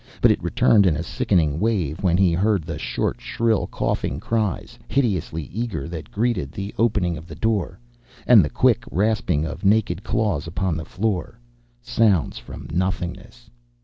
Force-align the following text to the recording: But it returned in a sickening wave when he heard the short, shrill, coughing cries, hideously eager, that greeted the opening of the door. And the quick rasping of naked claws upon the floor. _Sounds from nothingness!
But 0.19 0.31
it 0.31 0.41
returned 0.41 0.87
in 0.87 0.95
a 0.97 1.03
sickening 1.03 1.59
wave 1.59 2.01
when 2.01 2.17
he 2.17 2.33
heard 2.33 2.63
the 2.63 2.79
short, 2.79 3.21
shrill, 3.21 3.67
coughing 3.67 4.19
cries, 4.19 4.79
hideously 4.87 5.43
eager, 5.53 5.87
that 5.89 6.09
greeted 6.09 6.51
the 6.51 6.73
opening 6.79 7.17
of 7.17 7.27
the 7.27 7.35
door. 7.35 7.79
And 8.25 8.43
the 8.43 8.49
quick 8.49 8.83
rasping 8.89 9.45
of 9.45 9.63
naked 9.63 10.03
claws 10.03 10.47
upon 10.47 10.75
the 10.75 10.85
floor. 10.85 11.39
_Sounds 11.85 12.39
from 12.39 12.67
nothingness! 12.73 13.51